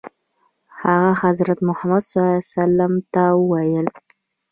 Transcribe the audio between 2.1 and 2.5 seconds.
الله علیه